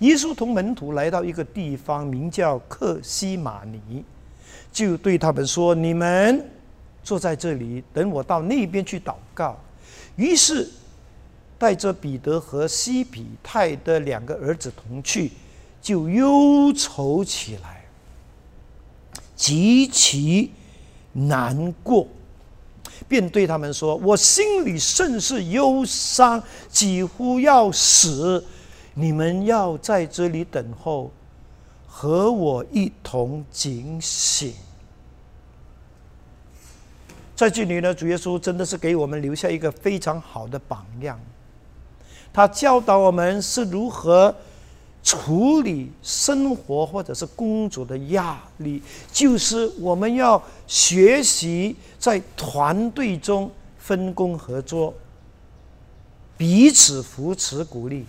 [0.01, 4.05] 耶稣同门徒来到一个地方，名叫克西马尼，
[4.73, 6.45] 就对他们说：“你们
[7.03, 9.59] 坐在这里，等我到那边去祷告。”
[10.17, 10.69] 于是
[11.59, 15.33] 带着彼得和西比泰的两个儿子同去，
[15.81, 17.85] 就忧愁起来，
[19.35, 20.53] 极其
[21.13, 22.07] 难过，
[23.09, 28.45] 便对他们说：“我心里甚是忧伤，几乎要死。”
[28.95, 31.09] 你们要在这里等候，
[32.01, 34.55] 和我一同警醒。
[37.35, 41.19] 在这里呢，主耶稣真的是给我们留下一个非常好的榜样。
[42.33, 44.33] 他教导我们是如何
[45.03, 48.81] 处理生活或者是工作的压力，
[49.13, 54.95] 就是我们要学习在团队中分工合作，
[56.37, 58.07] 彼此扶持鼓励。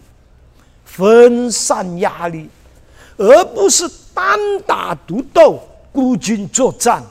[0.85, 2.49] 分散压力，
[3.19, 5.59] 而不是单打独斗、
[5.91, 7.03] 孤军作战，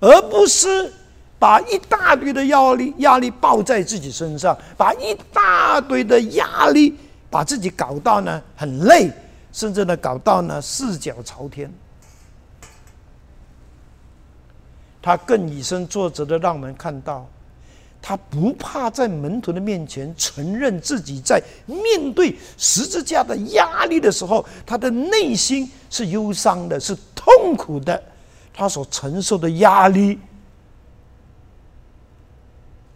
[0.00, 0.92] 而不是
[1.38, 6.94] 把一大堆的压力压力抱在自己身上，把一大堆的压力
[7.30, 9.10] 把自己搞到呢很累，
[9.50, 11.72] 甚至呢搞到呢四脚朝天。
[15.00, 17.26] 他更以身作则的让我们看到。
[18.04, 28.02] 他不怕在门徒的面前承认自己在面对十字架的压力的时候，他的内心是忧伤的，是痛苦的，
[28.52, 30.18] 他所承受的压力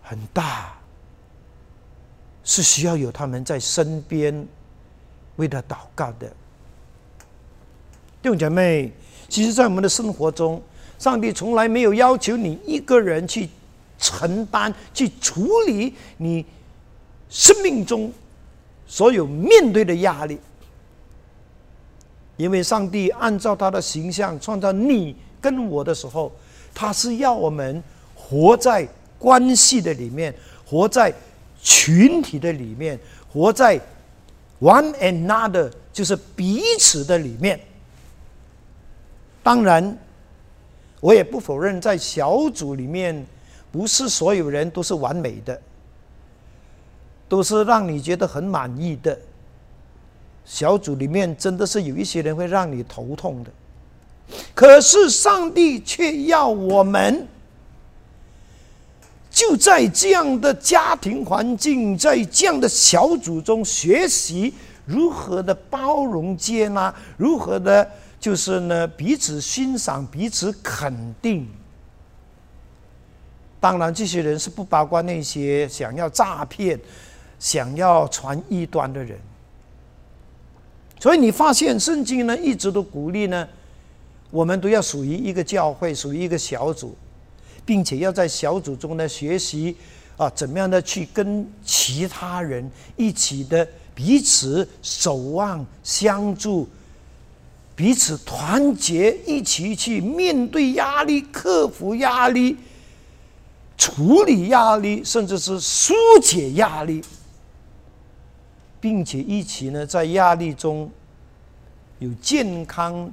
[0.02, 0.74] 很大，
[2.42, 4.44] 是需要有他们在身边
[5.36, 6.26] 为他祷告的。
[8.20, 8.92] 弟兄姐妹，
[9.28, 10.60] 其实，在我们的生活中，
[10.98, 13.48] 上帝从来没有要求你一个人去。
[13.98, 16.44] 承担去处理你
[17.28, 18.12] 生命中
[18.86, 20.38] 所有面对的压力，
[22.36, 26.30] 因为上帝按照他的形象创造你跟我的时候，
[26.74, 27.82] 他是要我们
[28.14, 28.86] 活在
[29.18, 30.34] 关系的里面，
[30.64, 31.12] 活在
[31.62, 32.98] 群体的里面，
[33.32, 33.80] 活在
[34.60, 37.58] one and another 就是彼此的里面。
[39.42, 39.98] 当然，
[41.00, 43.26] 我也不否认，在小组里面，
[43.76, 45.60] 不是所有人都是完美的，
[47.28, 49.18] 都是让你觉得很满意的。
[50.46, 53.50] 小组里面真的是有一些人会让你头痛的，
[54.54, 57.28] 可是上帝却要我们
[59.30, 64.54] 就在这样的家庭环境，在这样的小组中学习
[64.86, 67.86] 如何的包容接纳，如何的。
[68.18, 71.46] 就是呢，彼此欣赏，彼此肯定。
[73.66, 76.78] 当然，这些人是不包括那些想要诈骗、
[77.36, 79.18] 想要传异端的人。
[81.00, 83.48] 所以你发现圣经呢，一直都鼓励呢，
[84.30, 86.96] 我们都要属于一个教会，属于一个小组，
[87.64, 89.76] 并且要在小组中呢学习
[90.16, 96.68] 啊，怎么样的去跟其他人一起的彼此守望相助。
[97.74, 102.56] 彼此团结，一起去面对压力、克服压力、
[103.76, 107.02] 处理压力，甚至是疏解压力，
[108.80, 110.90] 并且一起呢，在压力中
[111.98, 113.10] 有健康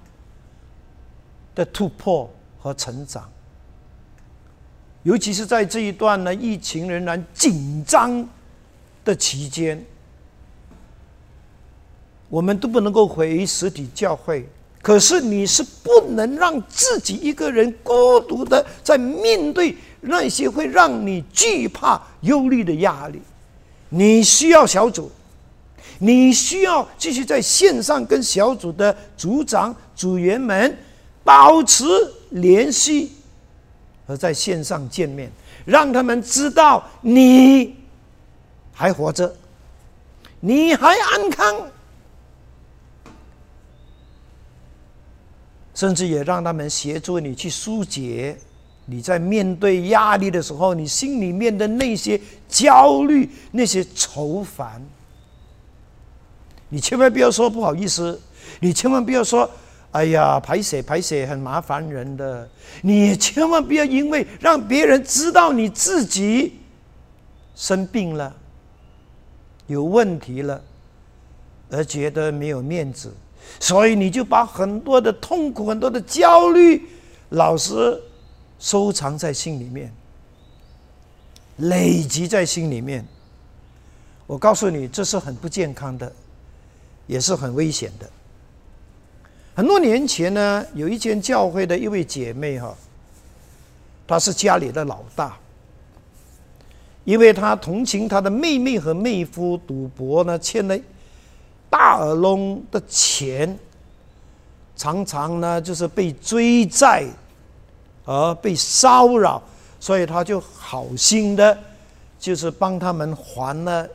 [1.53, 3.29] 的突破和成长。
[5.03, 8.27] 尤其是在这一段呢，疫情仍然紧张
[9.03, 9.83] 的期间。
[12.29, 14.49] 我们都不能够回实体教会，
[14.81, 23.21] 可是你是不能让自己一个人孤独的在面对那些会让你惧怕、忧虑的压力。
[23.89, 25.11] 你需要小组，
[25.99, 30.77] 你需要继续在线上跟小组的组长、组员们
[31.23, 31.85] 保持
[32.31, 33.13] 联系，
[34.05, 35.31] 和在线上见面，
[35.65, 37.75] 让他们知道你
[38.73, 39.33] 还活着，
[40.39, 41.55] 你还安康。
[45.75, 48.37] 甚至也让他们协助你去疏解
[48.85, 52.19] 你在面对压力的时候，你心里面的那些
[52.49, 54.81] 焦虑、那些愁烦。
[56.69, 58.19] 你千万不要说不好意思，
[58.59, 59.49] 你千万不要说
[59.91, 62.49] “哎呀，排泄排泄很麻烦人的”。
[62.81, 66.59] 你千万不要因为让别人知道你自己
[67.55, 68.35] 生病了、
[69.67, 70.59] 有问题了，
[71.69, 73.13] 而觉得没有面子。
[73.59, 76.81] 所以你就把很多的痛苦、很多的焦虑，
[77.29, 78.01] 老是
[78.63, 79.93] 收藏在心里面，
[81.57, 83.05] 累积在心里面。
[84.25, 86.09] 我告诉你，这是很不健康的，
[87.05, 88.09] 也是很危险的。
[89.53, 92.73] 很多年前呢，有一间教会的一位姐妹哈，
[94.07, 95.37] 她是家里的老大，
[97.03, 100.79] 因为她同情她的妹妹和妹夫赌博呢，欠了。
[101.69, 103.59] 大耳窿的钱，
[104.77, 107.05] 常常呢就是被追债，
[108.05, 109.41] 而被骚扰，
[109.79, 111.57] 所以他就好心的，
[112.19, 113.87] 就是帮他们还了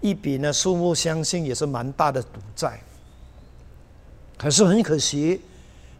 [0.00, 2.80] 一笔呢，数目相信也是蛮大的赌债。
[4.36, 5.40] 可是很可惜，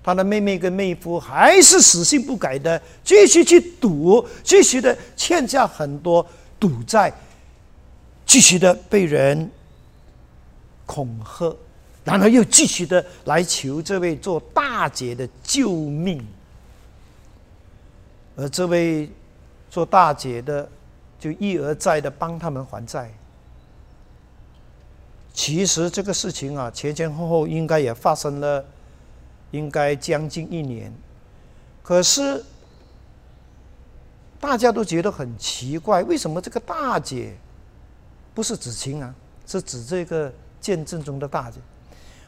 [0.02, 6.26] 他的妹妹跟妹夫还是死性不改的，继续去赌，继续的欠下很多
[6.58, 7.12] 赌债，
[8.24, 9.50] 继续的被人。
[10.86, 11.54] 恐吓，
[12.02, 16.20] 然后又继续的来求这位做大姐的救命，
[18.40, 19.10] 而这位
[19.68, 20.68] 做大姐的
[21.18, 23.12] 就一而再的帮他们还债。
[25.32, 28.64] 其实这个事情啊，前前后后应该也发生了，
[29.50, 30.92] 应该将近一年。
[31.82, 32.42] 可是
[34.40, 37.36] 大家都觉得很奇怪，为什么这个大姐
[38.34, 39.14] 不是子清啊，
[39.46, 40.32] 是指这个？
[40.60, 41.58] 见证中的大姐，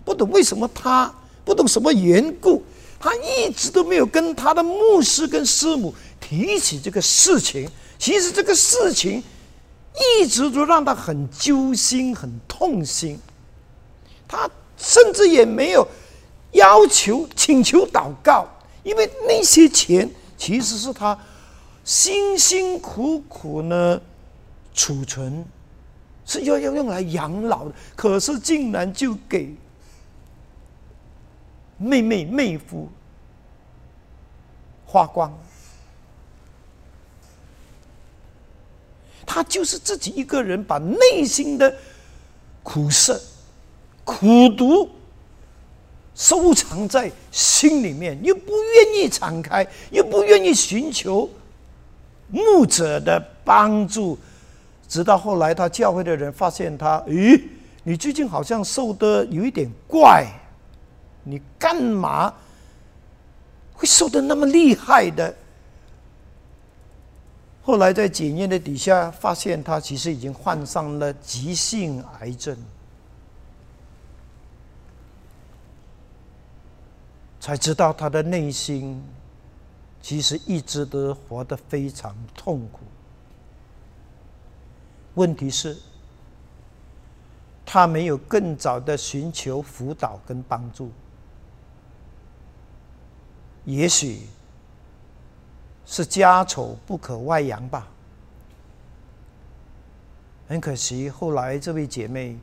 [0.06, 2.62] 不懂为什么她不懂什么缘故，
[3.02, 7.68] 他一直都没有跟他的牧师跟师母提起这个事情。
[7.98, 9.20] 其实这个事情
[10.20, 13.18] 一直都让他很揪心、很痛心。
[14.28, 14.48] 他
[14.78, 15.86] 甚至也没有
[16.52, 18.46] 要求、请求祷告，
[18.84, 21.18] 因为那些钱其实是他
[21.84, 24.00] 辛辛苦苦呢
[24.72, 25.44] 储存。
[26.24, 29.52] 是要要用来养老的，可是竟然就给
[31.78, 32.88] 妹妹妹夫
[34.86, 35.32] 花光。
[39.24, 41.74] 他就是自己一个人把内心的
[42.62, 43.18] 苦涩、
[44.04, 44.90] 苦毒
[46.14, 51.30] 收藏在心里面，又不愿意敞开，又不愿意寻求
[52.28, 54.18] 牧者的帮助。
[54.86, 57.42] 直到后来，他教会的人发现他，咦，
[57.84, 60.26] 你最近好像瘦的有一点怪，
[61.24, 62.32] 你干嘛
[63.74, 65.34] 会瘦的那么厉害的？
[67.64, 72.56] 后来在检验的底下，发现他其实已经患上了急性癌症。
[77.38, 79.02] 才知道他的内心
[80.00, 82.80] 其实一直都活得非常痛苦。
[85.14, 85.76] 问题是，
[87.64, 90.90] 他没有更早的寻求辅导跟帮助。
[93.64, 94.20] 也许
[95.86, 97.88] 是家丑不可外扬吧。
[100.48, 102.36] 很可惜，后来这位姐妹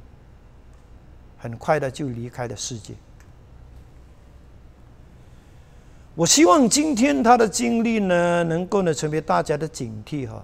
[1.37, 2.93] 很快的就离开了世界。
[6.15, 10.43] 我希望今天他的经历呢，能够呢成为大家的警惕哈。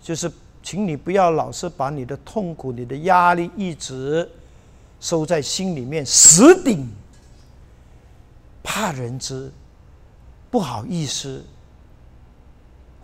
[0.00, 0.30] 就是，
[0.62, 4.26] 请你不要老是把你的痛苦、你的压力一直
[5.00, 6.88] 收在心里面，死顶，
[8.62, 9.50] 怕人知，
[10.50, 11.44] 不好意思，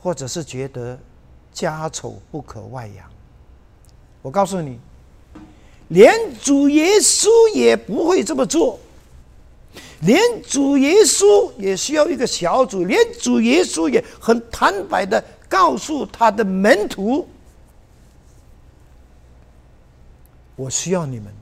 [0.01, 0.99] 或者是觉得
[1.53, 3.09] 家丑不可外扬。
[4.23, 4.79] 我告诉你，
[5.89, 8.79] 连主耶稣也不会这么做。
[10.01, 17.27] 连主耶稣也需要一个小组，连主耶稣也很坦白的告诉他的门徒
[20.55, 21.33] ：“我需要你们，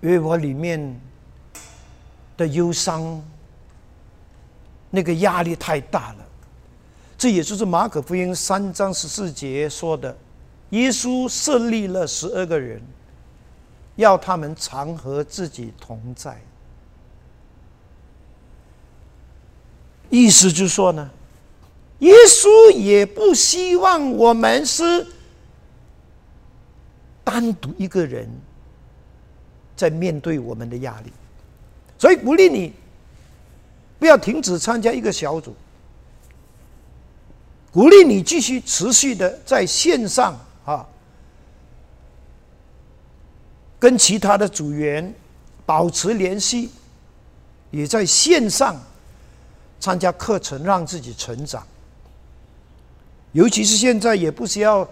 [0.00, 1.00] 因为我里面
[2.36, 3.22] 的忧伤，
[4.90, 6.26] 那个压力太大了。”
[7.18, 10.16] 这也就是马可福音三章十四节说的
[10.70, 12.82] ：“耶稣设立了十二个人。”
[13.96, 16.36] 要他们常和自己同在，
[20.10, 21.08] 意思就是说呢，
[22.00, 25.06] 耶稣也不希望我们是
[27.22, 28.28] 单独一个人
[29.76, 31.12] 在面对我们的压力，
[31.98, 32.72] 所以鼓励你
[33.98, 35.54] 不要停止参加一个小组，
[37.72, 40.86] 鼓励你继续持续的在线上啊。
[43.78, 45.12] 跟其他的组员
[45.66, 46.70] 保持联系，
[47.70, 48.80] 也在线上
[49.78, 51.66] 参加课程，让自己成长。
[53.32, 54.88] 尤其是现在，也不需要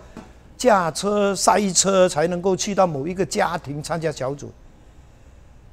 [0.58, 4.52] 驾车塞车才能够去到某一个家庭参加小组。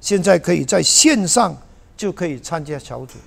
[0.02, 1.56] 现在可以在线上
[1.98, 3.18] 就可以参加小组。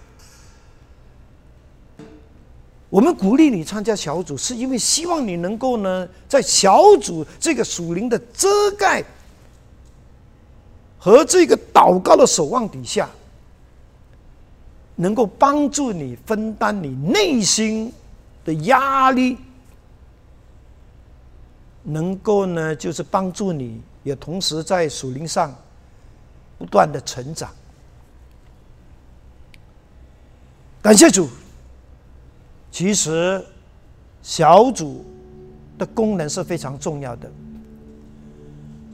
[2.89, 9.03] 我们鼓励你参加小组，是因为希望你能够呢，在小组这个属灵的遮盖。
[10.99, 13.11] 和这个祷告的守望底下，
[14.95, 17.93] 能够帮助你分担你内心
[18.45, 19.37] 的压力，
[21.83, 25.53] 能够呢，就是帮助你，也同时在属灵上
[26.63, 27.51] 不断的成长。
[30.81, 31.29] 感谢主。
[32.71, 33.45] 其实
[34.23, 35.05] 小组
[35.77, 37.29] 的功能是非常重要的。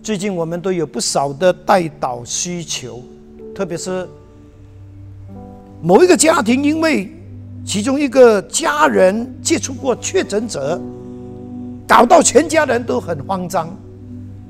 [0.02, 3.02] 最近我们都有不少的代导需求，
[3.54, 4.08] 特别是
[5.82, 7.12] 某一个家庭，因为
[7.66, 10.80] 其中一个家人接触过确诊者，
[11.86, 13.68] 搞到全家人都很慌张，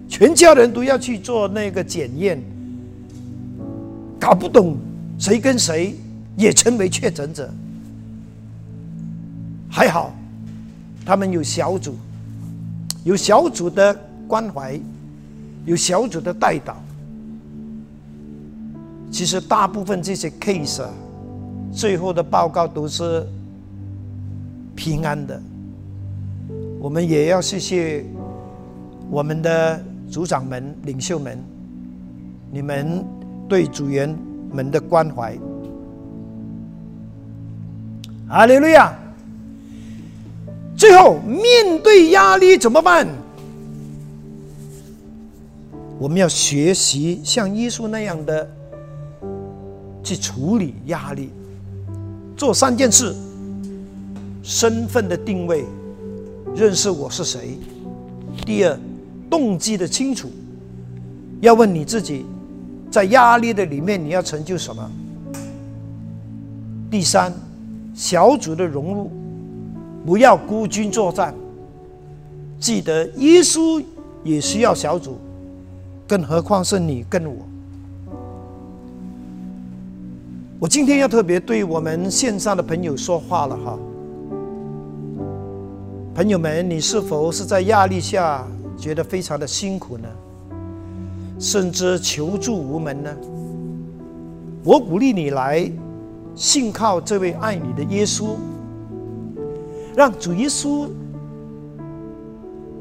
[0.09, 2.43] 全家人都要去做那个检验，
[4.19, 4.77] 搞不懂
[5.19, 5.95] 谁跟谁
[6.37, 7.51] 也成为确诊者。
[9.71, 10.15] 还好，
[11.05, 11.95] 他们有小组，
[13.05, 14.79] 有小组的关怀。
[15.65, 16.83] 有小组的带导，
[19.11, 20.89] 其实大部分这些 case 啊，
[21.71, 23.27] 最后的报告都是
[24.75, 25.39] 平安的。
[26.81, 28.03] 我们也要谢谢
[29.11, 31.39] 我们的组长们、领袖们，
[32.51, 33.05] 你们
[33.49, 34.17] 对组员
[34.53, 35.37] 们的关怀。
[38.29, 38.93] 阿利路亚！
[40.77, 43.09] 最后，面对压力怎么办？
[45.99, 48.49] 我们要学习像耶稣那样的
[50.05, 51.31] 去处理压力，
[52.37, 53.13] 做三件事：
[54.45, 55.65] 身份的定位，
[56.55, 57.59] 认识我是谁；
[58.47, 58.79] 第二，
[59.29, 60.31] 动机的清楚，
[61.41, 62.25] 要问你自己，
[62.91, 64.91] 在压力的里面你要成就什么？
[66.91, 67.33] 第三
[67.95, 69.11] 小组的融入
[70.07, 71.35] 不要孤军作战。
[72.59, 73.85] 记得耶稣
[74.25, 75.19] 也需要小组
[76.07, 77.37] 更何况是你跟我。
[80.59, 83.79] 我今天要特别对我们线上的朋友说话了哈。
[86.15, 88.45] 朋友们你是否是在压力下
[88.77, 90.09] 觉得非常的辛苦呢？
[91.39, 93.11] 甚至求助无门呢？
[94.65, 95.71] 我鼓励你来
[96.35, 98.37] 信靠这位爱你的耶稣，
[99.97, 100.89] 让主耶稣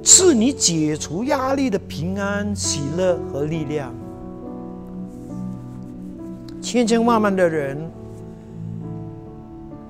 [0.03, 3.93] 赐你解除压力的平安、喜乐和力量。
[6.62, 7.78] 千千万万的人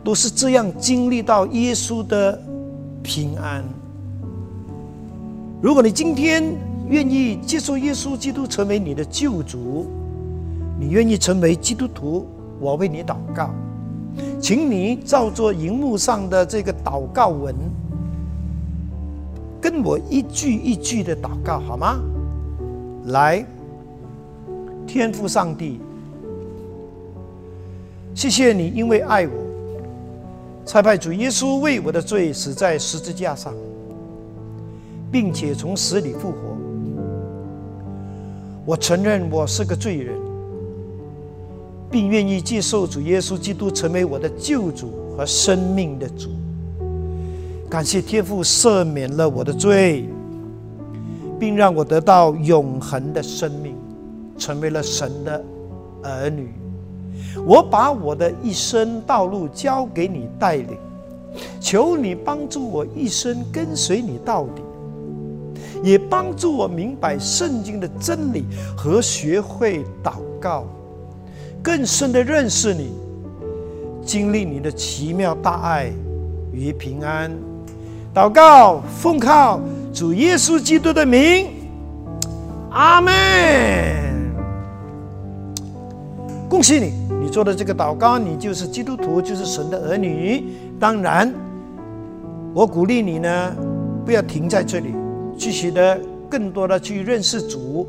[0.04, 2.40] 都是这样经历到耶稣的
[3.02, 3.64] 平安。
[5.62, 6.56] 如果你今天
[6.90, 9.88] 愿意接受耶稣基督成为你的救主，
[10.80, 12.26] 你愿意成为基督徒，
[12.60, 13.50] 我为你祷告，
[14.40, 17.54] 请你照做荧幕上的这个祷告文，
[19.60, 22.00] 跟我一句一句的祷告好吗？
[23.08, 23.46] 来，
[24.86, 25.80] 天父上帝。
[28.16, 29.34] 谢谢你，因为爱我，
[30.66, 33.54] 才派主耶稣为我的罪死在十字架上，
[35.12, 36.57] 并且从死里复活。
[38.68, 40.14] 我承认我是个罪人，
[41.90, 46.32] 并愿意接受主耶稣基督成为我的救主和生命的主。
[47.70, 50.04] 感谢天父赦免了我的罪，
[51.40, 53.74] 并让我得到永恒的生命，
[54.38, 55.42] 成为了神的
[56.04, 56.52] 儿女。
[57.46, 60.78] 我把我的一生道路交给你带领，
[61.62, 64.62] 求你帮助我一生跟随你到底，
[65.84, 68.46] 也帮助我明白圣经的真理
[68.76, 70.66] 和学会祷告，
[71.62, 72.92] 更深的认识你，
[74.04, 75.92] 经历你的奇妙大爱
[76.52, 77.32] 与平安。
[78.14, 79.60] 祷告奉靠
[79.94, 81.48] 主耶稣基督的名，
[82.72, 83.14] 阿门。
[86.50, 86.94] 恭喜你。
[87.20, 90.46] 你做的这个祷告，你就是基督徒，就是神的儿女。
[90.80, 91.34] 当然，
[92.54, 93.54] 我鼓励你呢，
[94.06, 94.94] 不要停在这里，
[95.38, 97.88] 继续的更多的去认识主，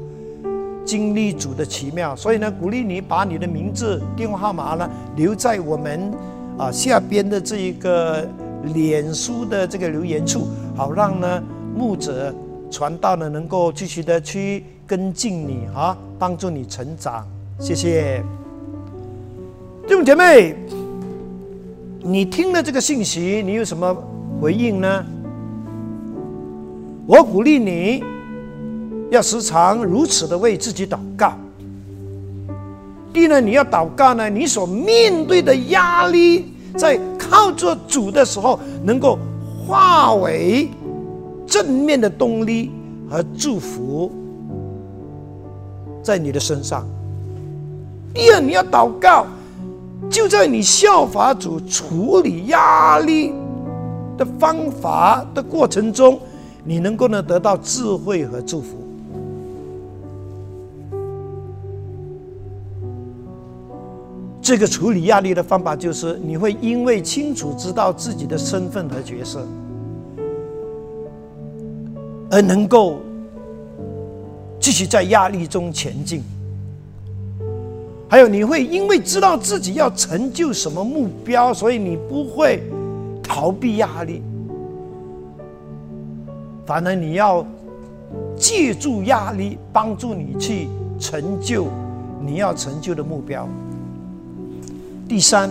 [0.85, 2.15] 经历主的奇妙。
[2.15, 6.13] 所以呢，鼓励你把你的名字、电话号码呢留在我们
[6.59, 8.29] 啊下边的这一个
[8.75, 10.47] 脸书的这个留言处，
[10.77, 11.43] 好让呢
[11.75, 12.35] 牧者
[12.71, 17.27] 传道呢能够继续的去跟进你啊，帮助你成长。
[17.59, 18.23] 谢谢。
[19.87, 20.55] 弟兄姐妹，
[22.03, 23.97] 你听了这个信息，你有什么
[24.41, 25.05] 回应呢？
[27.09, 28.05] 我鼓励你
[29.11, 31.33] 要时常如此的为自己祷告。
[33.15, 39.19] 第一呢，你要祷告呢，你所面对的压力，在靠着主的时候，能够
[39.67, 40.69] 化为
[41.47, 42.71] 正面的动力
[43.09, 44.13] 和祝福，
[46.03, 46.87] 在你的身上。
[48.13, 49.25] 第二，你要祷告。
[50.11, 53.33] 就在你效法主处理压力
[54.17, 56.19] 的方法的过程中，
[56.69, 58.77] 你能够呢得到智慧和祝福。
[64.43, 69.47] 这个处理压力的方法就是，你会因为清楚知道自己的身份和角色，
[72.31, 72.99] 而能够
[74.61, 76.23] 继续在压力中前进。
[78.11, 82.63] 还有，你会因为知道自己要成就什么目标，所以你不会
[83.23, 84.23] 逃避压力，
[86.69, 87.47] 反而你要
[88.37, 90.69] 借助压力帮助你去
[91.01, 91.69] 成就
[92.21, 93.49] 你要成就的目标。
[95.09, 95.49] 第三，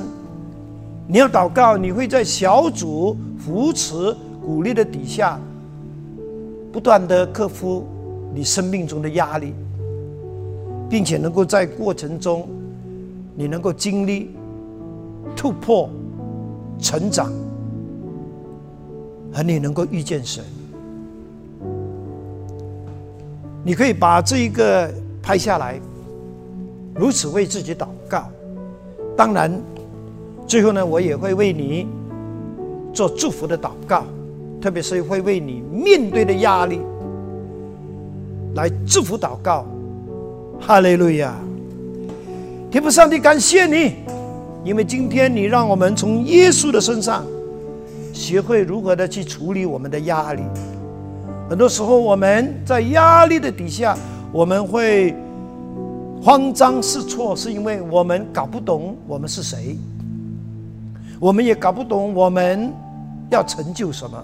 [1.08, 4.16] 你要祷告，你会在小组扶持、
[4.46, 5.40] 鼓励的底下，
[6.72, 7.84] 不断的克服
[8.32, 9.56] 你生命中的压力。
[10.88, 12.48] 并且能够在过程中，
[13.36, 14.30] 你能够经历
[15.36, 15.90] 突破、
[16.80, 17.34] 成长，
[19.34, 20.44] 和你能够遇见神。
[23.64, 24.90] 你可以把这一个
[25.22, 25.80] 拍下来，
[26.96, 28.30] 如此为自己祷告。
[29.16, 29.52] 当然，
[30.48, 31.88] 最后呢，我也会为你
[32.94, 34.04] 做祝福的祷告，
[34.62, 36.80] 特别是会为你面对的压力
[38.56, 39.66] 来祝福祷告。
[40.60, 41.36] 哈利路亚！
[42.72, 43.96] 天父上帝，感谢你，
[44.64, 47.26] 因为今天你让我们从耶稣的身上
[48.14, 50.42] 学会如何的去处理我们的压力。
[51.50, 53.98] 很多时候我们在压力的底下，
[54.32, 55.16] 我们会
[56.22, 59.78] 慌张失措，是因为我们搞不懂我们是谁，
[61.20, 62.74] 我们也搞不懂我们
[63.30, 64.22] 要成就什么。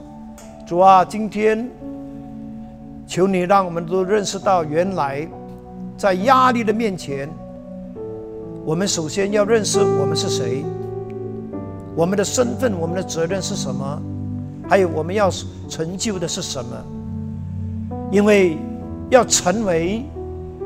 [0.65, 1.69] 主啊，今天
[3.07, 5.27] 求你让我们都认识到，原来。
[5.95, 7.29] 在压力的面前，
[8.65, 10.65] 我们首先要认识我们是谁，
[11.95, 14.01] 我们的身份、我们的责任是什么，
[14.67, 15.29] 还有我们要
[15.69, 16.75] 成就的是什么。
[18.13, 18.55] 因为
[19.09, 20.05] 要成为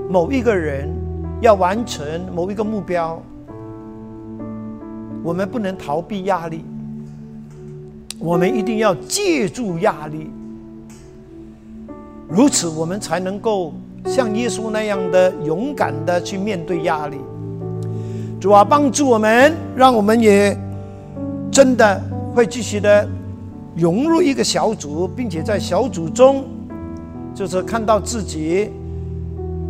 [0.10, 0.94] 某一个人，
[1.40, 3.24] 要完成某一个目标，
[5.24, 6.66] 我们不能逃避压力，
[8.20, 10.30] 我们一定要借助压力，
[12.28, 13.74] 如此我们才能够
[14.04, 17.16] 像耶稣那样的勇敢的去面对压力。
[18.42, 20.54] 主啊，帮助我们，让我们也
[21.50, 22.04] 真的
[22.36, 23.08] 会继续的
[23.74, 26.44] 融入一个小组，并且在小组中，
[27.38, 28.72] 就是看到自己，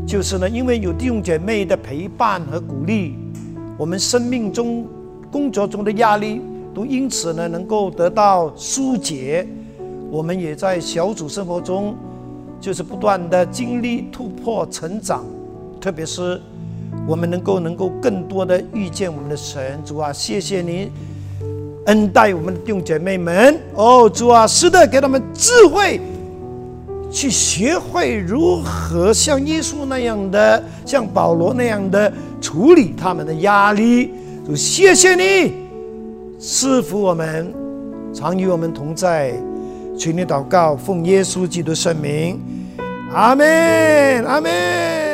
[0.07, 3.15] 就是呢，因为有弟兄姐妹的陪伴和鼓励，
[3.77, 4.87] 我们生命中、
[5.29, 6.41] 工作中的压力
[6.73, 9.45] 都因此呢能够得到疏解。
[10.09, 11.93] 我们也在小组生活中，
[12.61, 15.25] 就是不断的经历突破、成长，
[15.81, 16.41] 特别是。
[17.05, 20.89] 我们能够能够更多的遇见我们的神主啊，谢谢你
[21.87, 25.99] 恩待我们的弟兄姐妹们哦，主啊，是的，给他们智慧，
[27.09, 34.13] 去学会如何像耶稣那样的，像保罗那样的处理他们的压力。
[34.45, 35.53] 主，谢谢你
[36.39, 37.53] 赐福我们，
[38.13, 39.33] 常与我们同在，
[39.97, 42.39] 请你祷告，奉耶稣基督圣名，
[43.13, 45.06] 阿门，阿门。